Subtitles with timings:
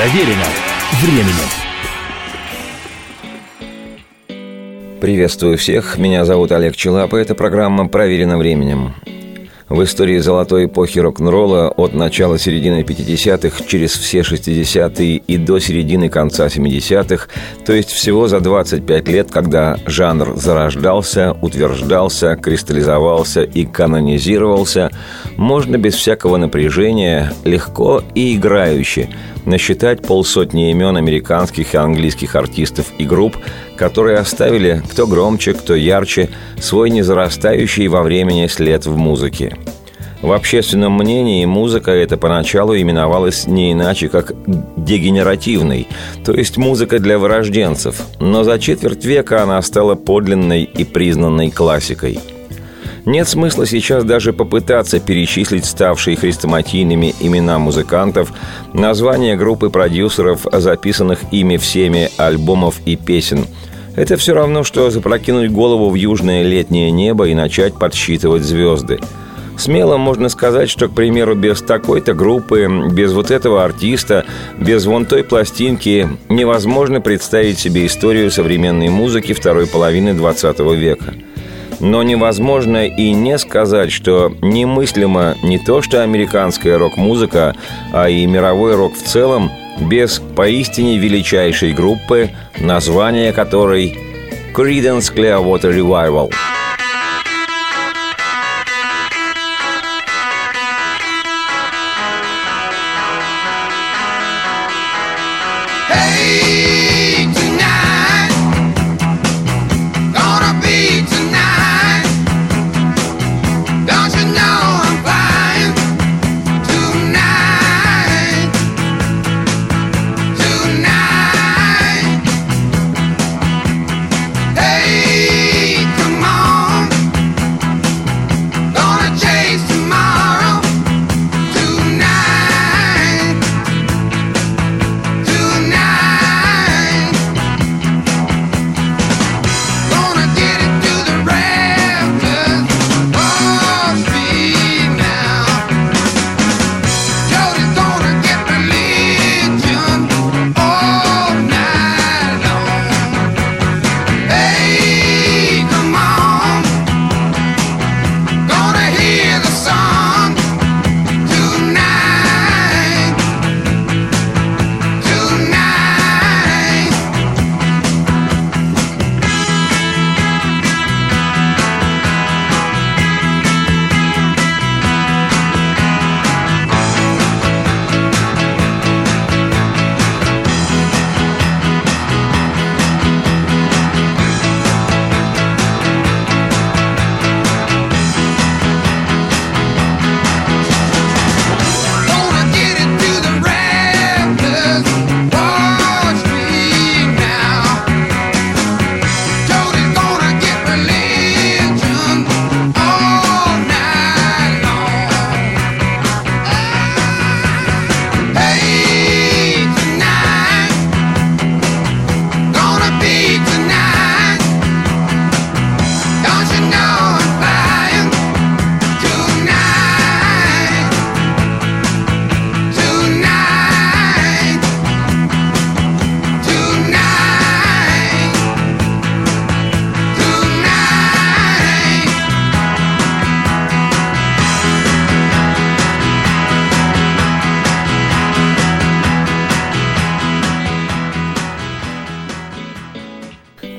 [0.00, 0.46] Проверено
[1.02, 1.50] временем.
[4.98, 8.94] Приветствую всех, меня зовут Олег Челап, и это программа «Проверено временем».
[9.68, 16.08] В истории золотой эпохи рок-н-ролла от начала середины 50-х через все 60-е и до середины
[16.08, 17.28] конца 70-х,
[17.66, 24.90] то есть всего за 25 лет, когда жанр зарождался, утверждался, кристаллизовался и канонизировался,
[25.36, 29.10] можно без всякого напряжения, легко и играюще
[29.46, 33.36] насчитать полсотни имен американских и английских артистов и групп,
[33.76, 36.30] которые оставили кто громче, кто ярче
[36.60, 39.56] свой незарастающий во времени след в музыке.
[40.22, 44.32] В общественном мнении музыка эта поначалу именовалась не иначе, как
[44.76, 45.88] дегенеративной,
[46.24, 52.20] то есть музыка для вырожденцев, но за четверть века она стала подлинной и признанной классикой–
[53.04, 58.32] нет смысла сейчас даже попытаться перечислить ставшие хрестоматийными имена музыкантов,
[58.72, 63.46] названия группы продюсеров, записанных ими всеми альбомов и песен.
[63.96, 69.00] Это все равно, что запрокинуть голову в южное летнее небо и начать подсчитывать звезды.
[69.56, 74.24] Смело можно сказать, что, к примеру, без такой-то группы, без вот этого артиста,
[74.58, 81.14] без вон той пластинки невозможно представить себе историю современной музыки второй половины 20 века–
[81.80, 87.56] но невозможно и не сказать, что немыслимо не то что американская рок-музыка,
[87.92, 89.50] а и мировой рок в целом
[89.80, 93.98] без поистине величайшей группы, название которой
[94.54, 96.30] Creedence Clearwater Revival.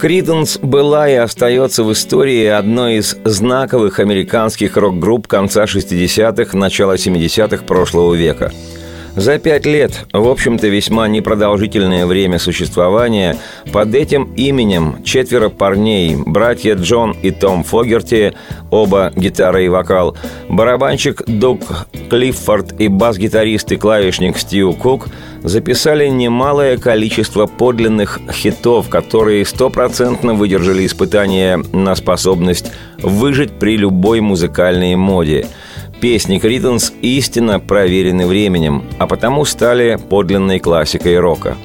[0.01, 7.63] Криденс была и остается в истории одной из знаковых американских рок-групп конца 60-х, начала 70-х
[7.66, 8.51] прошлого века–
[9.16, 13.38] за пять лет, в общем-то весьма непродолжительное время существования,
[13.72, 18.34] под этим именем четверо парней, братья Джон и Том Фогерти,
[18.69, 20.16] оба гитара и вокал,
[20.50, 21.62] барабанщик Дуг
[22.10, 25.08] Клиффорд и бас-гитарист и клавишник Стью Кук
[25.44, 34.96] записали немалое количество подлинных хитов, которые стопроцентно выдержали испытания на способность выжить при любой музыкальной
[34.96, 35.48] моде–
[36.01, 41.56] Песни Криденс истинно проверены временем, а потому стали подлинной классикой рока.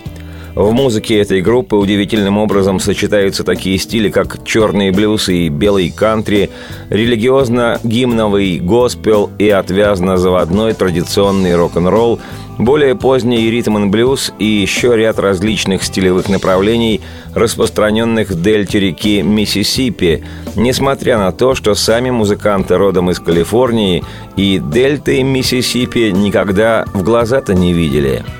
[0.54, 6.50] В музыке этой группы удивительным образом сочетаются такие стили, как черный блюз и белый кантри,
[6.90, 12.20] религиозно-гимновый госпел и отвязно-заводной традиционный рок-н-ролл,
[12.58, 17.02] более поздний ритм и блюз и еще ряд различных стилевых направлений,
[17.34, 20.24] распространенных в дельте реки Миссисипи,
[20.56, 24.02] несмотря на то, что сами музыканты родом из Калифорнии
[24.36, 28.24] и дельты Миссисипи никогда в глаза-то не видели–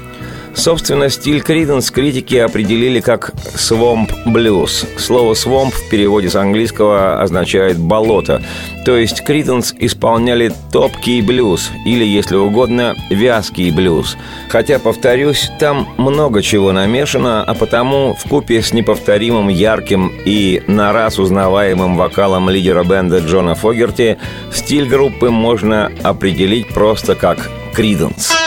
[0.56, 4.86] Собственно, стиль Криденс критики определили как «swamp blues».
[4.98, 8.42] Слово «swamp» в переводе с английского означает «болото».
[8.86, 14.16] То есть Криденс исполняли топкий блюз, или, если угодно, вязкий блюз.
[14.48, 20.92] Хотя, повторюсь, там много чего намешано, а потому в купе с неповторимым ярким и на
[20.92, 24.18] раз узнаваемым вокалом лидера бенда Джона Фогерти
[24.52, 28.45] стиль группы можно определить просто как «Криденс».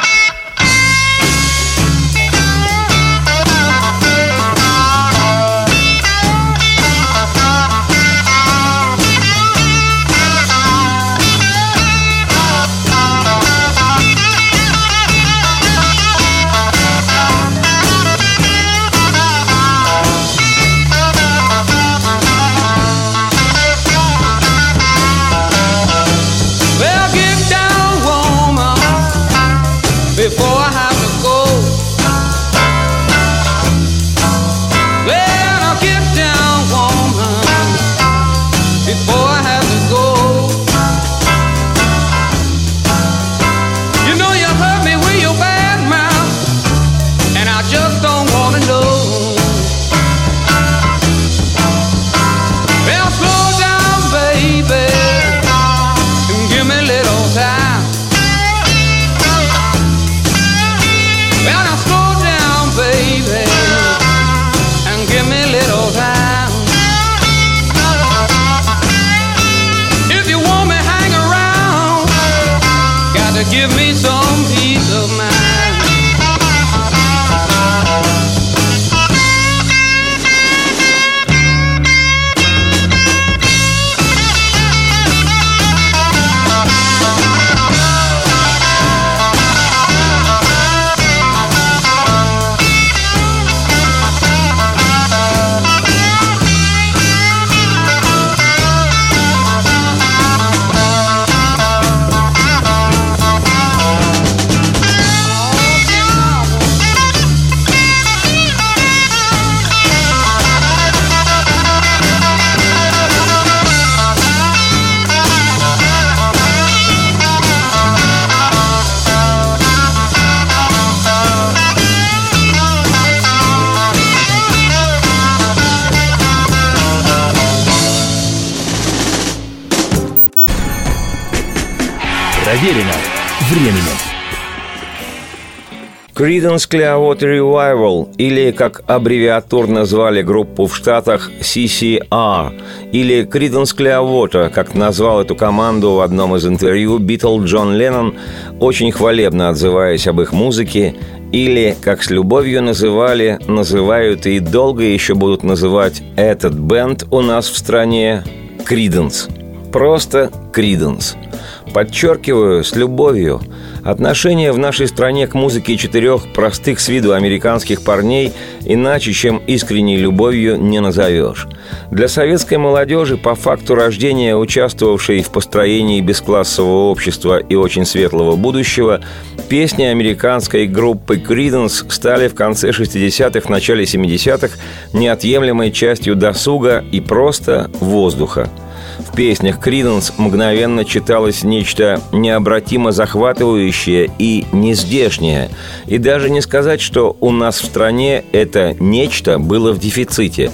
[136.19, 142.61] Creedence Clearwater Revival, или, как аббревиатурно звали группу в Штатах, CCR,
[142.91, 148.15] или Creedence Clearwater, как назвал эту команду в одном из интервью Битл Джон Леннон,
[148.59, 150.93] очень хвалебно отзываясь об их музыке,
[151.31, 157.47] или, как с любовью называли, называют и долго еще будут называть этот бенд у нас
[157.47, 158.25] в стране
[158.67, 159.31] Creedence.
[159.71, 161.15] Просто Creedence–
[161.73, 163.41] Подчеркиваю, с любовью.
[163.89, 168.31] Отношение в нашей стране к музыке четырех простых с виду американских парней
[168.63, 171.47] иначе, чем искренней любовью, не назовешь.
[171.89, 179.01] Для советской молодежи, по факту рождения, участвовавшей в построении бесклассового общества и очень светлого будущего,
[179.49, 184.55] песни американской группы Creedence стали в конце 60-х, начале 70-х
[184.93, 188.51] неотъемлемой частью досуга и просто воздуха–
[188.99, 195.49] в песнях Криденс мгновенно читалось нечто необратимо захватывающее и нездешнее.
[195.87, 200.51] И даже не сказать, что у нас в стране это нечто было в дефиците.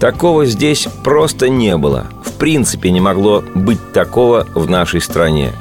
[0.00, 2.06] Такого здесь просто не было.
[2.24, 5.52] В принципе не могло быть такого в нашей стране.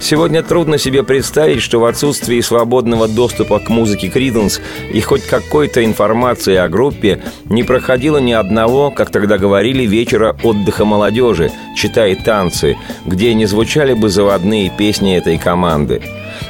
[0.00, 4.60] Сегодня трудно себе представить, что в отсутствии свободного доступа к музыке Криденс
[4.92, 10.84] и хоть какой-то информации о группе не проходило ни одного, как тогда говорили, вечера отдыха
[10.84, 12.76] молодежи, читая танцы,
[13.06, 16.00] где не звучали бы заводные песни этой команды.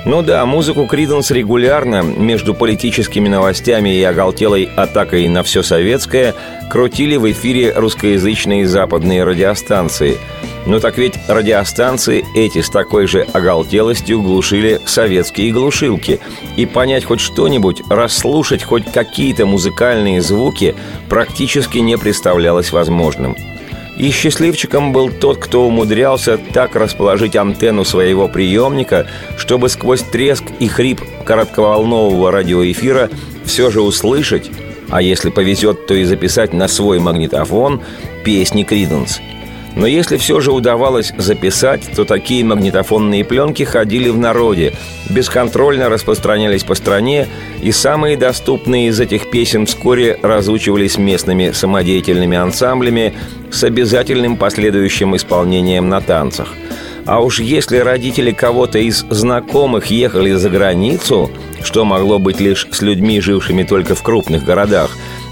[0.04, 6.34] Ну да, музыку Криденс регулярно между политическими новостями и оголтелой атакой на все советское
[6.70, 10.18] крутили в эфире русскоязычные западные радиостанции–
[10.66, 16.20] Но так ведь радиостанции эти с такой же оголтелостью глушили советские глушилки.
[16.56, 20.74] И понять хоть что-нибудь, расслушать хоть какие-то музыкальные звуки
[21.08, 23.36] практически не представлялось возможным.
[23.96, 30.68] И счастливчиком был тот, кто умудрялся так расположить антенну своего приемника, чтобы сквозь треск и
[30.68, 33.10] хрип коротковолнового радиоэфира
[33.44, 34.50] все же услышать,
[34.88, 37.82] а если повезет, то и записать на свой магнитофон
[38.24, 39.20] песни Криденс–
[39.78, 44.74] но если все же удавалось записать, то такие магнитофонные пленки ходили в народе,
[45.08, 47.28] бесконтрольно распространялись по стране,
[47.62, 53.14] и самые доступные из этих песен вскоре разучивались местными самодеятельными ансамблями
[53.52, 56.54] с обязательным последующим исполнением на танцах.
[57.06, 61.30] А уж если родители кого-то из знакомых ехали за границу,
[61.62, 64.90] что могло быть лишь с людьми, жившими только в крупных городах,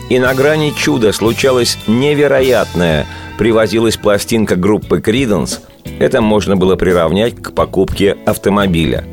[0.09, 5.61] и на грани чуда случалось невероятное– привозилась пластинка группы Криденс,
[5.99, 9.05] это можно было приравнять к покупке автомобиля.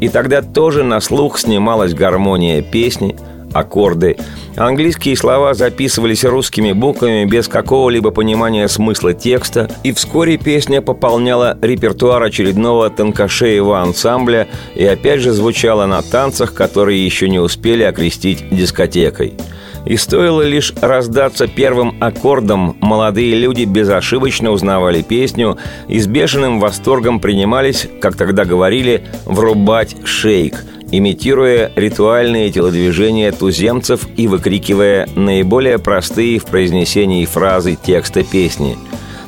[0.00, 3.16] И тогда тоже на слух снималась гармония песни,
[3.52, 4.16] аккорды.
[4.56, 12.22] Английские слова записывались русскими буквами без какого-либо понимания смысла текста, и вскоре песня пополняла репертуар
[12.22, 19.34] очередного тонкошеевого ансамбля и опять же звучала на танцах, которые еще не успели окрестить дискотекой–
[19.88, 25.56] и стоило лишь раздаться первым аккордом, молодые люди безошибочно узнавали песню
[25.88, 34.26] и с бешеным восторгом принимались, как тогда говорили, врубать шейк, имитируя ритуальные телодвижения туземцев и
[34.26, 38.76] выкрикивая наиболее простые в произнесении фразы текста песни.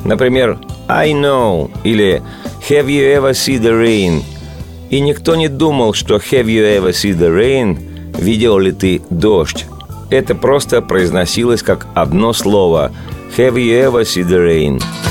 [0.05, 2.23] Например, «I know» или
[2.69, 4.23] «Have you ever seen the rain?»
[4.91, 7.79] И никто не думал, что «Have you ever seen the rain?»
[8.19, 9.65] «Видел ли ты дождь?»
[10.11, 12.93] Это просто произносилось как одно слово
[13.37, 15.10] «Have you ever seen the rain?»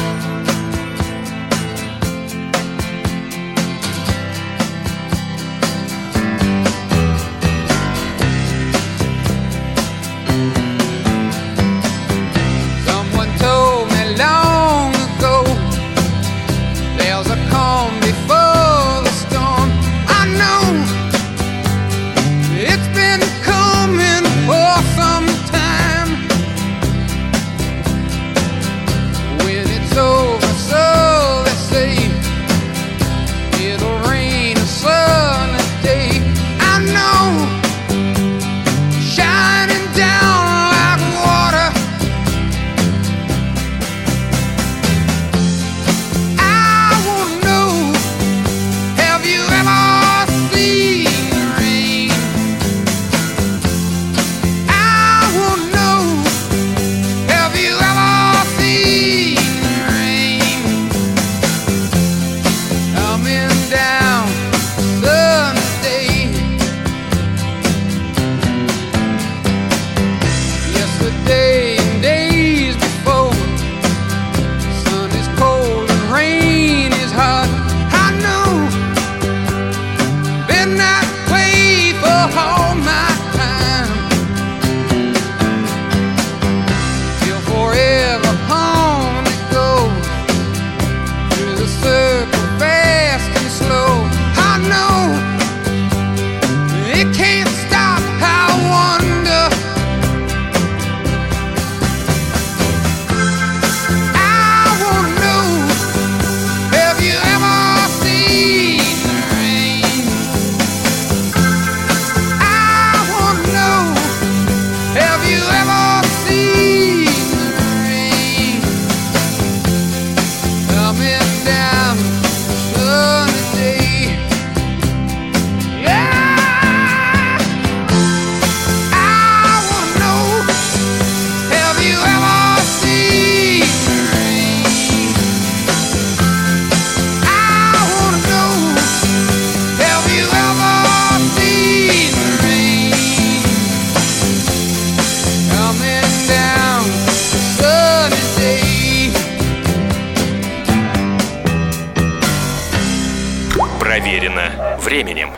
[154.89, 155.29] временем.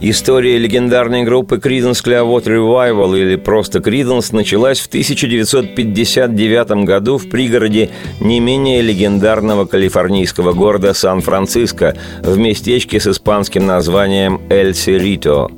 [0.00, 7.90] История легендарной группы Creedence Clearwater Revival или просто Creedence началась в 1959 году в пригороде
[8.20, 15.48] не менее легендарного калифорнийского города Сан-Франциско в местечке с испанским названием Эль Серито.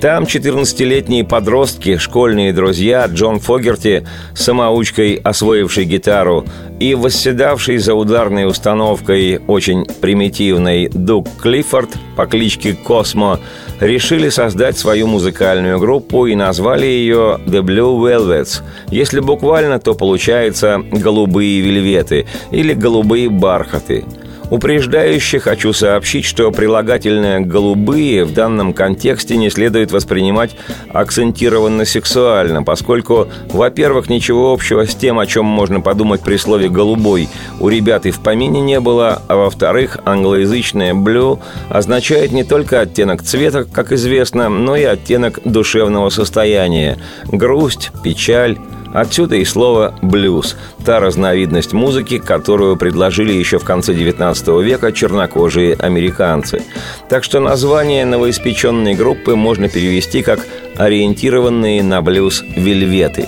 [0.00, 6.44] Там 14-летние подростки, школьные друзья Джон Фогерти, самоучкой освоивший гитару,
[6.78, 13.40] и восседавший за ударной установкой очень примитивный Дук Клиффорд по кличке Космо
[13.80, 18.62] решили создать свою музыкальную группу и назвали ее The Blue Velvets.
[18.90, 24.04] Если буквально, то получается «голубые вельветы» или «голубые бархаты».
[24.48, 30.56] Упреждающе хочу сообщить, что прилагательное «голубые» в данном контексте не следует воспринимать
[30.92, 37.28] акцентированно сексуально, поскольку, во-первых, ничего общего с тем, о чем можно подумать при слове «голубой»
[37.58, 43.22] у ребят и в помине не было, а во-вторых, англоязычное «blue» означает не только оттенок
[43.22, 46.98] цвета, как известно, но и оттенок душевного состояния–
[47.32, 48.58] грусть, печаль,
[48.92, 55.74] Отсюда и слово «блюз»– та разновидность музыки, которую предложили еще в конце XIX века чернокожие
[55.74, 56.62] американцы.
[57.08, 60.40] Так что название новоиспеченной группы можно перевести как
[60.76, 63.26] «ориентированные на блюз вельветы».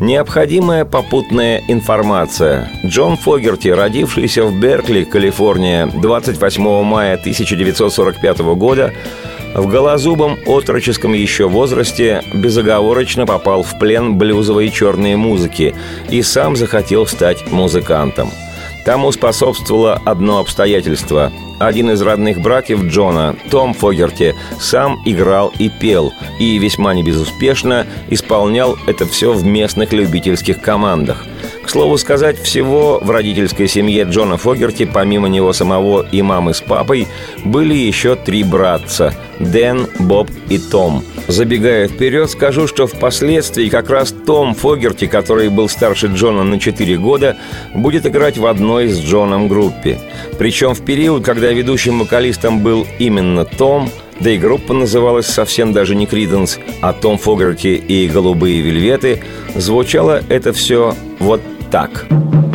[0.00, 2.70] Необходимая попутная информация.
[2.86, 8.92] Джон Фогерти, родившийся в Беркли, Калифорния, 28 мая 1945 года,
[9.54, 15.74] в голозубом отроческом еще возрасте безоговорочно попал в плен блюзовой черной музыки
[16.10, 18.30] и сам захотел стать музыкантом.
[18.84, 21.32] Тому способствовало одно обстоятельство.
[21.58, 28.78] Один из родных братьев Джона, Том Фогерти, сам играл и пел, и весьма небезуспешно исполнял
[28.86, 31.26] это все в местных любительских командах–
[31.68, 36.62] к слову сказать, всего в родительской семье Джона Фогерти, помимо него самого и мамы с
[36.62, 37.06] папой,
[37.44, 41.04] были еще три братца– Дэн, Боб и Том.
[41.26, 46.96] Забегая вперед, скажу, что впоследствии как раз Том Фогерти, который был старше Джона на 4
[46.96, 47.36] года,
[47.74, 50.00] будет играть в одной с Джоном группе.
[50.38, 55.94] Причем в период, когда ведущим вокалистом был именно Том– да и группа называлась совсем даже
[55.94, 59.22] не Криденс, а Том Фогерти и «Голубые вельветы»,
[59.54, 62.47] звучало это все вот так.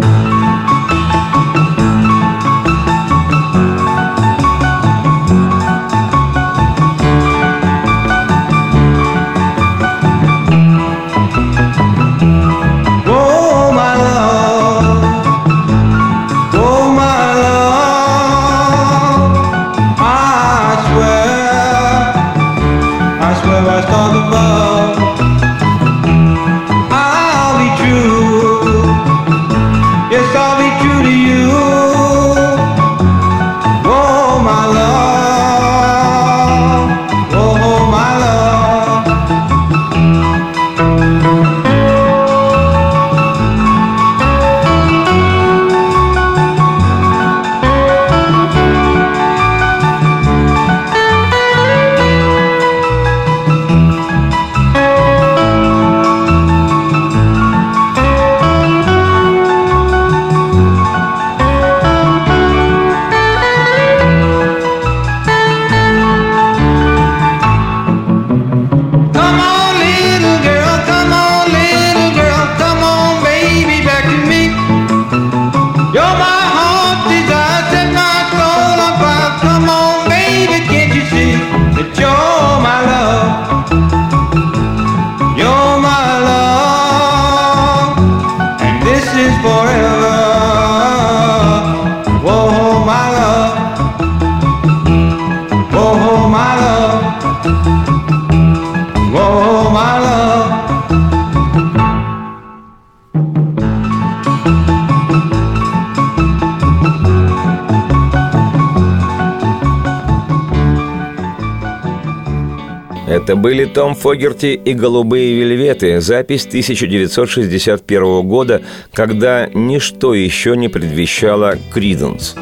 [113.33, 118.61] Это были Том Фогерти и «Голубые вельветы», запись 1961 года,
[118.93, 122.35] когда ничто еще не предвещало «Криденс».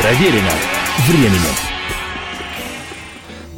[0.00, 0.52] Проверено
[1.08, 1.67] временем.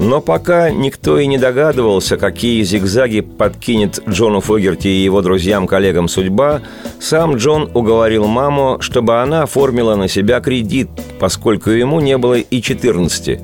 [0.00, 6.62] Но пока никто и не догадывался, какие зигзаги подкинет Джону Фогерти и его друзьям-коллегам судьба,
[6.98, 12.62] сам Джон уговорил маму, чтобы она оформила на себя кредит, поскольку ему не было и
[12.62, 13.40] 14.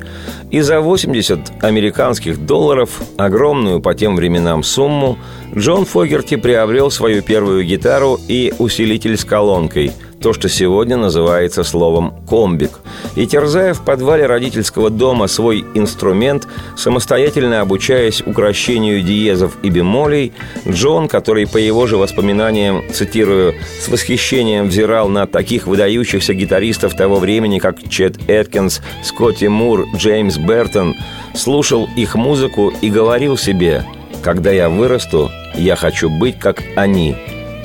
[0.51, 5.19] И за 80 американских долларов, огромную по тем временам сумму,
[5.55, 9.93] Джон Фогерти приобрел свою первую гитару и усилитель с колонкой–
[10.27, 12.81] то, что сегодня называется словом «комбик».
[13.15, 20.33] И терзая в подвале родительского дома свой инструмент, самостоятельно обучаясь укращению диезов и бемолей,
[20.67, 27.21] Джон, который по его же воспоминаниям, цитирую, «с восхищением взирал на таких выдающихся гитаристов того
[27.21, 30.97] времени, как Чет Эткинс, Скотти Мур, Джеймс Бертон,
[31.37, 33.85] слушал их музыку и говорил себе
[34.25, 37.15] «Когда я вырасту, я хочу быть как они»,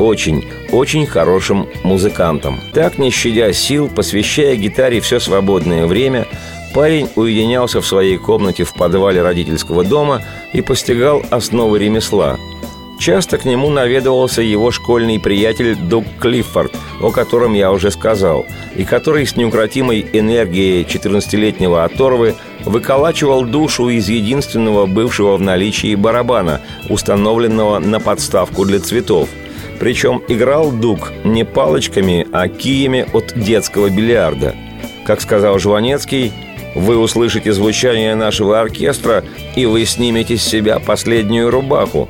[0.02, 2.60] очень, очень хорошим музыкантом.
[2.74, 6.28] Так, не щадя сил, посвящая гитаре все свободное время,
[6.74, 10.22] парень уединялся в своей комнате в подвале родительского дома
[10.54, 12.38] и постигал основы ремесла.
[13.00, 18.84] Часто к нему наведывался его школьный приятель Дуг Клиффорд, о котором я уже сказал, и
[18.84, 27.80] который с неукротимой энергией 14-летнего оторвы выколачивал душу из единственного бывшего в наличии барабана, установленного
[27.80, 29.30] на подставку для цветов–
[29.82, 34.56] причем играл Дуг не палочками, а киями от детского бильярда.
[35.08, 36.32] Как сказал Жванецкий,
[36.76, 39.24] вы услышите звучание нашего оркестра,
[39.56, 42.10] и вы снимете с себя последнюю рубаху.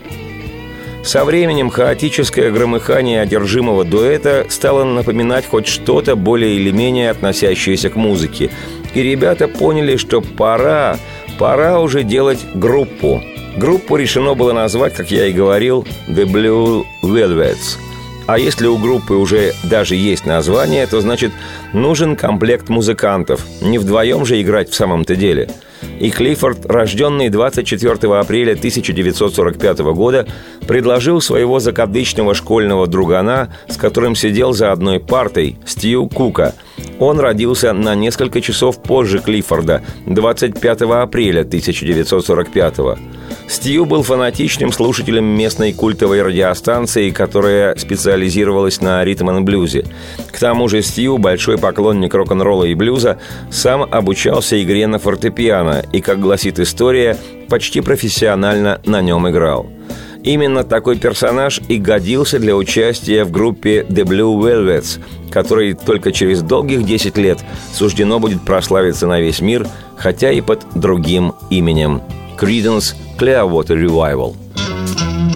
[1.06, 7.96] Со временем хаотическое громыхание одержимого дуэта стало напоминать хоть что-то более или менее относящееся к
[7.96, 8.52] музыке.
[8.94, 10.98] И ребята поняли, что пора,
[11.40, 13.24] пора уже делать группу.
[13.58, 17.78] Группу решено было назвать, как я и говорил, The Blue Velvets.
[18.28, 21.32] А если у группы уже даже есть название, то значит
[21.74, 23.46] нужен комплект музыкантов.
[23.62, 25.50] Не вдвоем же играть в самом-то деле.
[26.00, 30.28] И Клиффорд, рожденный 24 апреля 1945 года,
[30.68, 36.54] предложил своего закадычного школьного другана, с которым сидел за одной партой, Стью Кука–
[37.02, 43.00] он родился на несколько часов позже Клиффорда, 25 апреля 1945 -го.
[43.52, 49.84] Стью был фанатичным слушателем местной культовой радиостанции, которая специализировалась на ритм-н-блюзе.
[50.32, 53.20] К тому же Стью, большой поклонник рок-н-ролла и блюза,
[53.52, 57.18] сам обучался игре на фортепиано и, как гласит история,
[57.50, 59.70] почти профессионально на нем играл.
[60.24, 66.42] Именно такой персонаж и годился для участия в группе The Blue Velvets, которой только через
[66.42, 67.40] долгих 10 лет
[67.74, 72.02] суждено будет прославиться на весь мир, хотя и под другим именем–
[72.42, 74.36] Creedence Clearwater Revival–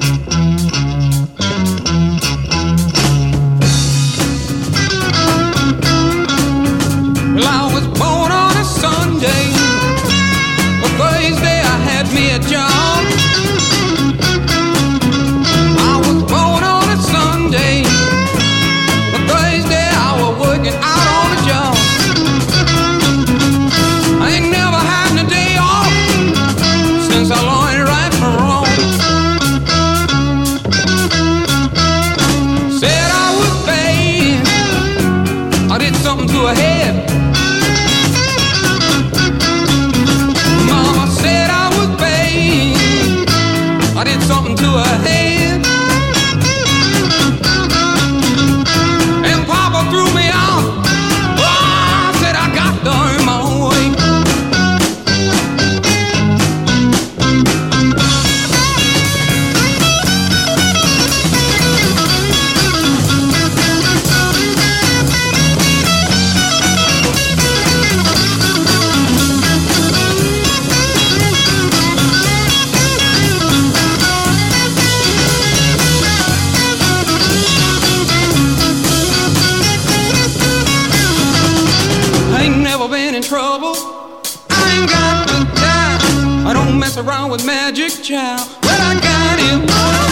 [86.98, 88.48] around with magic child.
[88.64, 90.05] Well, I got him.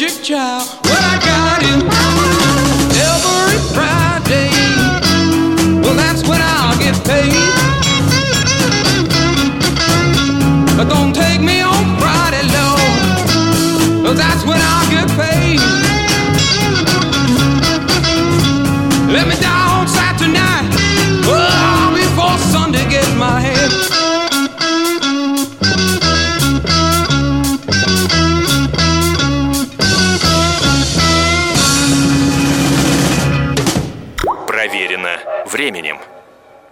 [0.00, 0.66] magic child.
[0.84, 1.80] Well, I got him
[3.12, 4.50] every Friday.
[5.82, 7.34] Well, that's when I'll get paid.
[10.76, 14.02] But don't take me on Friday, Lord.
[14.02, 15.29] Well, that's when I'll get paid.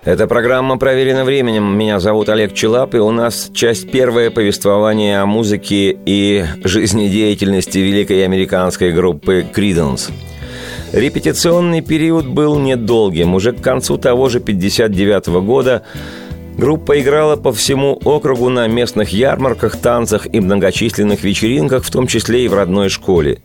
[0.08, 1.76] Это программа «Проверено временем».
[1.76, 8.24] Меня зовут Олег Челап, и у нас часть первая повествования о музыке и жизнедеятельности великой
[8.24, 10.08] американской группы «Криденс».
[10.94, 13.34] Репетиционный период был недолгим.
[13.34, 15.82] Уже к концу того же 59 -го года
[16.58, 22.44] Группа играла по всему округу на местных ярмарках, танцах и многочисленных вечеринках, в том числе
[22.44, 23.38] и в родной школе.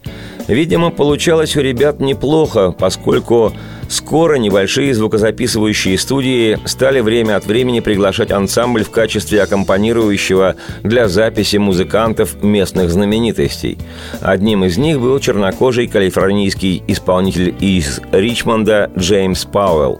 [0.47, 3.53] Видимо, получалось у ребят неплохо, поскольку
[3.87, 11.57] скоро небольшие звукозаписывающие студии стали время от времени приглашать ансамбль в качестве аккомпанирующего для записи
[11.57, 13.77] музыкантов местных знаменитостей.
[14.21, 19.99] Одним из них был чернокожий калифорнийский исполнитель из Ричмонда Джеймс Пауэлл.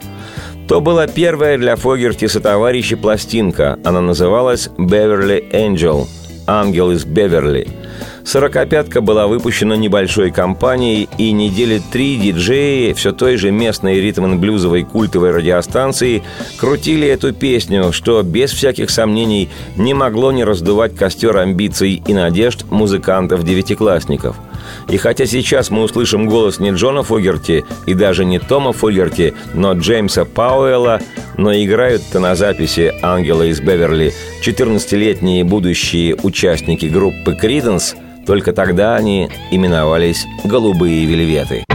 [0.68, 3.78] То была первая для Фогерти сотоварища пластинка.
[3.84, 6.08] Она называлась «Беверли Angel»–
[6.48, 7.68] «Ангел из Беверли».
[8.26, 15.32] Сорокопятка была выпущена небольшой компанией, и недели три диджеи все той же местной ритм-блюзовой культовой
[15.32, 16.24] радиостанции
[16.58, 22.66] крутили эту песню, что без всяких сомнений не могло не раздувать костер амбиций и надежд
[22.70, 24.38] музыкантов-девятиклассников–
[24.90, 29.74] и хотя сейчас мы услышим голос не Джона Фогерти и даже не Тома Фогерти, но
[29.74, 31.00] Джеймса Пауэлла,
[31.38, 34.14] но играют-то на записи «Ангела из Беверли»
[34.46, 41.66] 14-летние будущие участники группы «Криденс», только тогда они именовались «Голубые вельветы».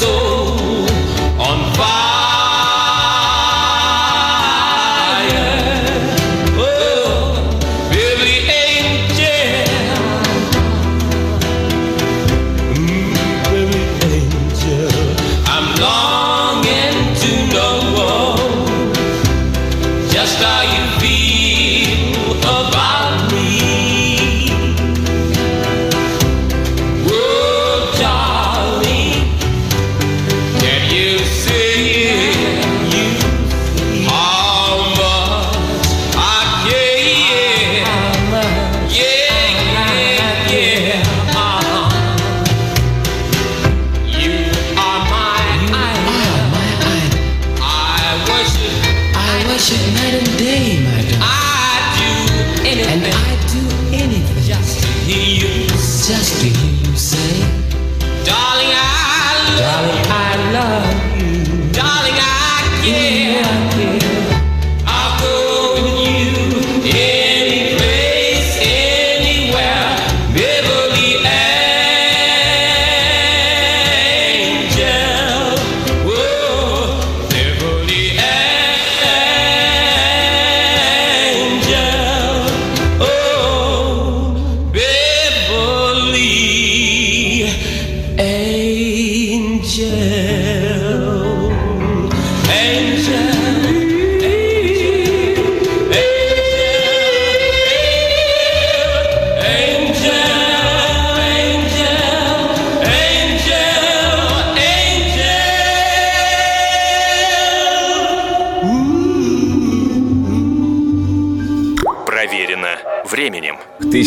[0.00, 0.27] Временем.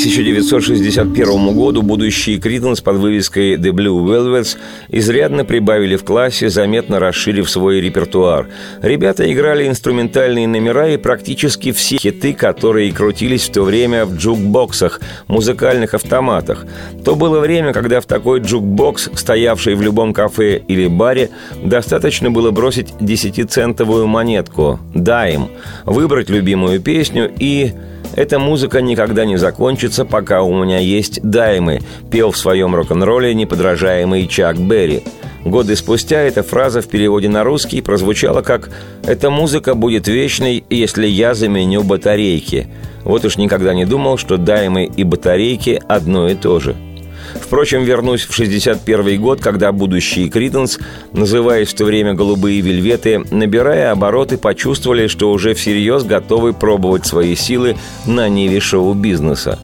[0.01, 4.57] 1961 году будущие Creedence под вывеской The Blue Velvets
[4.89, 8.47] изрядно прибавили в классе, заметно расширив свой репертуар.
[8.81, 15.01] Ребята играли инструментальные номера и практически все хиты, которые крутились в то время в джукбоксах,
[15.27, 16.65] музыкальных автоматах.
[17.05, 21.29] То было время, когда в такой джукбокс, стоявший в любом кафе или баре,
[21.63, 25.49] достаточно было бросить десятицентовую монетку «Дайм»,
[25.85, 27.73] выбрать любимую песню и
[28.15, 34.27] эта музыка никогда не закончится, пока у меня есть даймы, пел в своем рок-н-ролле неподражаемый
[34.27, 35.03] Чак Берри.
[35.45, 38.69] Годы спустя эта фраза в переводе на русский прозвучала как
[39.03, 42.67] «Эта музыка будет вечной, если я заменю батарейки».
[43.03, 46.75] Вот уж никогда не думал, что даймы и батарейки одно и то же–
[47.35, 50.79] Впрочем, вернусь в 61 год, когда будущие Криденс,
[51.13, 57.35] называясь в то время «Голубые вельветы», набирая обороты, почувствовали, что уже всерьез готовы пробовать свои
[57.35, 59.59] силы на ниве шоу-бизнеса.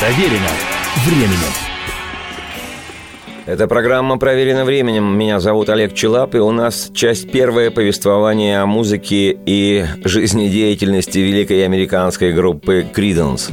[0.00, 0.50] Проверено
[1.04, 1.65] временем.
[3.46, 5.16] Это программа «Проверено временем».
[5.16, 11.64] Меня зовут Олег Челап, и у нас часть первая повествования о музыке и жизнедеятельности великой
[11.64, 13.50] американской группы «Криденс».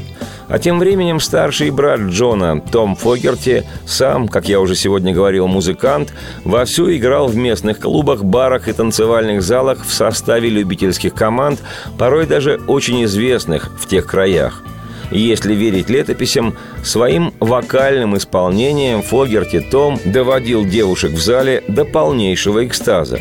[0.47, 6.11] А тем временем старший брат Джона, Том Фогерти, сам, как я уже сегодня говорил, музыкант,
[6.43, 11.61] вовсю играл в местных клубах, барах и танцевальных залах в составе любительских команд,
[11.99, 14.63] порой даже очень известных в тех краях–
[15.19, 23.19] если верить летописям, своим вокальным исполнением Фогерти Том доводил девушек в зале до полнейшего экстаза.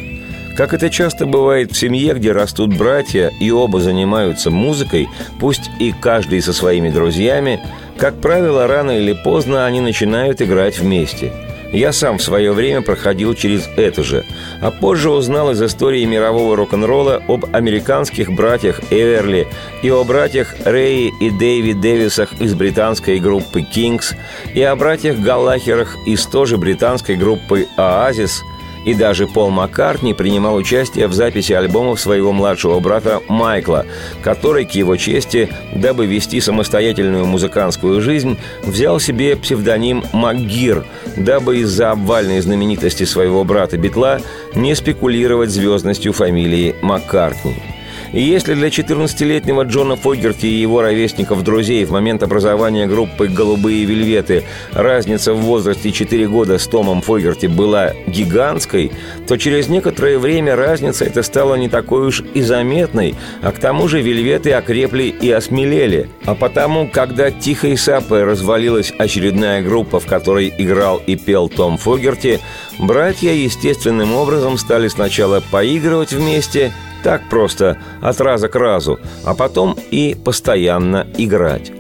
[0.57, 5.09] Как это часто бывает в семье, где растут братья и оба занимаются музыкой,
[5.41, 7.61] пусть и каждый со своими друзьями,
[7.97, 11.33] как правило, рано или поздно они начинают играть вместе–
[11.73, 14.25] я сам в свое время проходил через это же,
[14.61, 19.47] а позже узнал из истории мирового рок-н-ролла об американских братьях Эверли
[19.83, 24.15] и о братьях Рэи и Дэйви Дэвисах из британской группы Kings
[24.55, 28.43] и о братьях Галлахерах из тоже британской группы Оазис–
[28.85, 33.87] и даже Пол Маккартни принимал участие в записи альбомов своего младшего брата Майкла,
[34.23, 40.85] который, к его чести, дабы вести самостоятельную музыкантскую жизнь, взял себе псевдоним МакГир,
[41.17, 44.21] дабы из-за обвальной знаменитости своего брата Битла
[44.55, 47.82] не спекулировать звездностью фамилии Маккартни.
[48.13, 54.45] И если для 14-летнего Джона Фогерти и его ровесников-друзей в момент образования группы «Голубые вельветы»
[54.73, 58.93] разница в возрасте 4 года с Томом Фогерти была гигантской,
[59.27, 63.89] то через некоторое время разница эта стала не такой уж и заметной, а к тому
[63.89, 66.11] же вельветы окрепли и осмелели.
[66.27, 72.41] А потому, когда тихой сапой развалилась очередная группа, в которой играл и пел Том Фогерти,
[72.79, 79.77] братья естественным образом стали сначала поигрывать вместе, так просто, от раза к разу, а потом
[79.91, 81.73] и постоянно играть.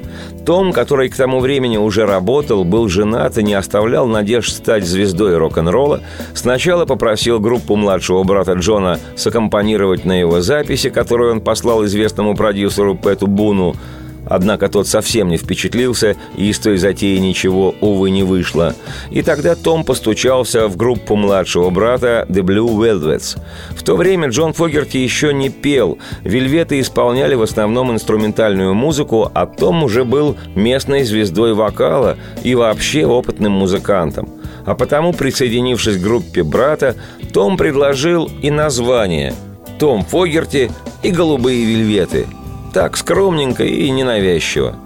[0.44, 5.36] Том, который к тому времени уже работал, был женат и не оставлял надежд стать звездой
[5.36, 6.00] рок-н-ролла,
[6.34, 12.96] сначала попросил группу младшего брата Джона саккомпанировать на его записи, которую он послал известному продюсеру
[12.96, 13.76] Пэту Буну–
[14.26, 18.74] Однако тот совсем не впечатлился, и из той затеи ничего, увы, не вышло.
[19.10, 23.38] И тогда Том постучался в группу младшего брата The Blue Velvets.
[23.70, 25.98] В то время Джон Фогерти еще не пел.
[26.22, 33.04] Вельветы исполняли в основном инструментальную музыку, а Том уже был местной звездой вокала и вообще
[33.04, 34.28] опытным музыкантом.
[34.64, 36.94] А потому, присоединившись к группе брата,
[37.32, 39.34] Том предложил и название
[39.80, 40.70] «Том Фогерти
[41.02, 42.26] и голубые вельветы»,
[42.72, 44.76] так, скромненько и ненавязчиво.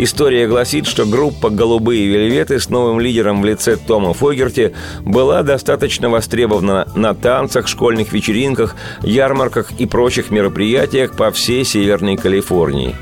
[0.00, 6.08] История гласит, что группа «Голубые вельветы» с новым лидером в лице Тома Фогерти была достаточно
[6.08, 12.94] востребована на танцах, школьных вечеринках, ярмарках и прочих мероприятиях по всей Северной Калифорнии.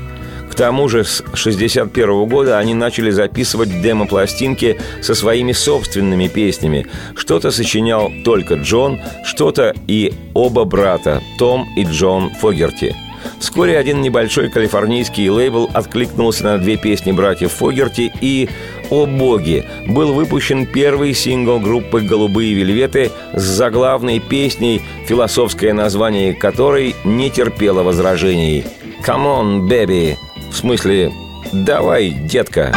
[0.49, 6.87] К тому же с 1961 года они начали записывать демо-пластинки со своими собственными песнями.
[7.15, 12.95] Что-то сочинял только Джон, что-то и оба брата, Том и Джон Фогерти–
[13.39, 18.49] Вскоре один небольшой калифорнийский лейбл откликнулся на две песни братьев Фогерти и
[18.89, 26.95] «О боги» был выпущен первый сингл группы «Голубые вельветы» с заглавной песней, философское название которой
[27.03, 28.65] не терпело возражений.
[29.05, 30.15] «Come on, baby!»
[30.51, 31.11] В смысле
[31.51, 32.73] «Давай, детка!»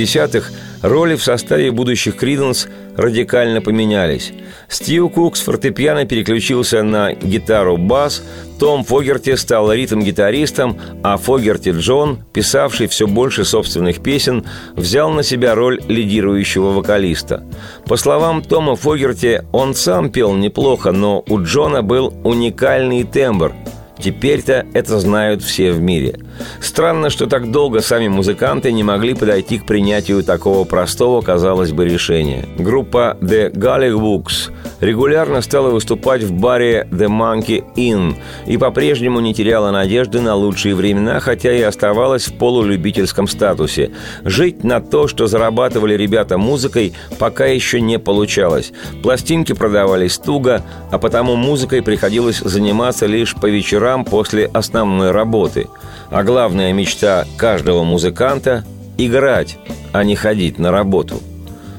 [0.00, 4.32] 60-х роли в составе будущих Криденс радикально поменялись.
[4.68, 8.22] Стив Кук с фортепиано переключился на гитару-бас,
[8.58, 14.44] Том Фогерти стал ритм-гитаристом, а Фогерти Джон, писавший все больше собственных песен,
[14.76, 17.42] взял на себя роль лидирующего вокалиста.
[17.86, 23.54] По словам Тома Фогерти, он сам пел неплохо, но у Джона был уникальный тембр–
[24.00, 26.18] Теперь-то это знают все в мире.
[26.60, 31.84] Странно, что так долго сами музыканты не могли подойти к принятию такого простого, казалось бы,
[31.84, 32.48] решения.
[32.56, 39.70] Группа The Galliwooks регулярно стала выступать в баре The Monkey Inn и по-прежнему не теряла
[39.70, 43.90] надежды на лучшие времена, хотя и оставалась в полулюбительском статусе.
[44.24, 48.72] Жить на то, что зарабатывали ребята музыкой, пока еще не получалось.
[49.02, 55.68] Пластинки продавались туго, а потому музыкой приходилось заниматься лишь по вечерам вечерам после основной работы.
[56.10, 58.64] А главная мечта каждого музыканта–
[58.98, 59.58] играть,
[59.92, 61.20] а не ходить на работу.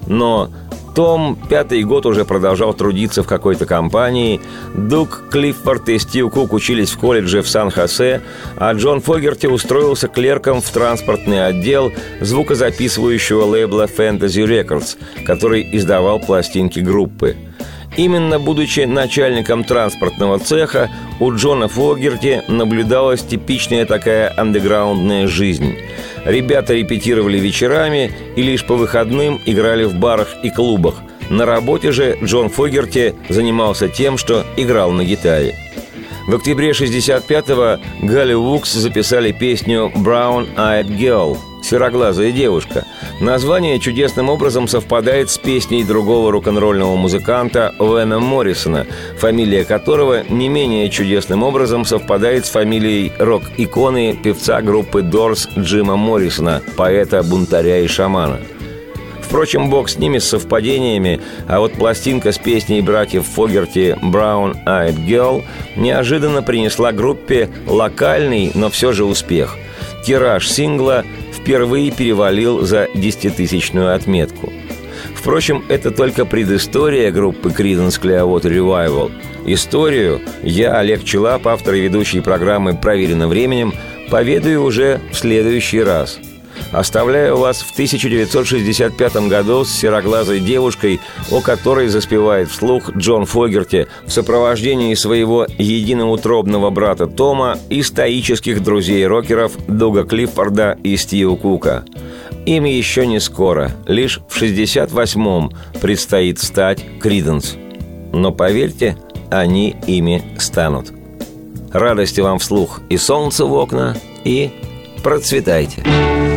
[0.08, 0.50] Но
[0.96, 4.42] том пятый год уже продолжал трудиться в какой-то компании,
[4.76, 8.22] Дук Клиффорд и Стив Кук учились в колледже в Сан-Хосе,
[8.58, 11.92] а Джон Фогерти устроился клерком в транспортный отдел
[12.22, 17.36] звукозаписывающего лейбла Fantasy Records, который издавал пластинки группы–
[17.98, 20.90] Именно будучи начальником транспортного цеха,
[21.20, 25.76] у Джона Фогерти наблюдалась типичная такая андеграундная жизнь.
[26.24, 30.96] Ребята репетировали вечерами и лишь по выходным играли в барах и клубах.
[31.30, 35.56] На работе же Джон Фогерти занимался тем, что играл на гитаре.
[36.28, 42.86] В октябре 65-го Галли Вукс записали песню «Brown Eyed Girl» «Сероглазая девушка».
[43.20, 48.88] Название чудесным образом совпадает с песней другого рок-н-ролльного музыканта Вена Моррисона,
[49.18, 56.62] фамилия которого не менее чудесным образом совпадает с фамилией рок-иконы певца группы Дорс Джима Моррисона,
[56.76, 58.40] поэта, бунтаря и шамана–
[59.32, 65.08] Впрочем, бог с ними, с совпадениями, а вот пластинка с песней братьев Фогерти «Brown Eyed
[65.08, 65.46] Girl»
[65.78, 69.56] неожиданно принесла группе локальный, но все же успех.
[70.06, 71.06] Тираж сингла
[71.42, 74.52] впервые перевалил за десятитысячную отметку.
[75.16, 79.12] Впрочем, это только предыстория группы Creedence Clearwater Revival.
[79.46, 83.74] Историю я, Олег Челап, автор и ведущий программы «Проверено временем»,
[84.10, 86.20] поведаю уже в следующий раз–
[86.72, 94.12] Оставляю вас в 1965 году с сероглазой девушкой, о которой заспевает вслух Джон Фогерти в
[94.12, 101.84] сопровождении своего единоутробного брата Тома и стоических друзей-рокеров Дуга Клиффорда и Стива Кука.
[102.46, 105.52] Им еще не скоро, лишь в 68-м
[105.82, 107.58] предстоит стать Криденс.
[108.14, 108.98] Но поверьте,
[109.30, 110.92] они ими станут.
[111.72, 114.52] Радости вам вслух и солнце в окна, и
[115.04, 115.82] процветайте!
[115.82, 116.31] Процветайте!